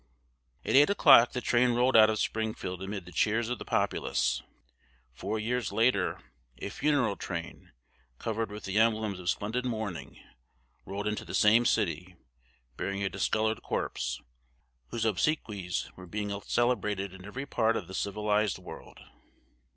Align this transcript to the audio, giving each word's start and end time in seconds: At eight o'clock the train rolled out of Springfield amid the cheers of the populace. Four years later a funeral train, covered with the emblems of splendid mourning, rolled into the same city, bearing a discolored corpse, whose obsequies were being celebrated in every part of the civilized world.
At 0.65 0.73
eight 0.75 0.89
o'clock 0.89 1.31
the 1.33 1.41
train 1.41 1.73
rolled 1.73 1.95
out 1.95 2.09
of 2.09 2.17
Springfield 2.17 2.81
amid 2.81 3.05
the 3.05 3.11
cheers 3.11 3.49
of 3.49 3.59
the 3.59 3.65
populace. 3.65 4.41
Four 5.13 5.37
years 5.37 5.71
later 5.71 6.19
a 6.57 6.69
funeral 6.69 7.15
train, 7.15 7.71
covered 8.17 8.49
with 8.51 8.63
the 8.63 8.79
emblems 8.79 9.19
of 9.19 9.29
splendid 9.29 9.63
mourning, 9.63 10.19
rolled 10.87 11.05
into 11.05 11.23
the 11.23 11.35
same 11.35 11.65
city, 11.65 12.15
bearing 12.77 13.03
a 13.03 13.09
discolored 13.09 13.61
corpse, 13.61 14.19
whose 14.87 15.05
obsequies 15.05 15.91
were 15.95 16.07
being 16.07 16.31
celebrated 16.47 17.13
in 17.13 17.23
every 17.23 17.45
part 17.45 17.77
of 17.77 17.87
the 17.87 17.93
civilized 17.93 18.57
world. 18.57 19.01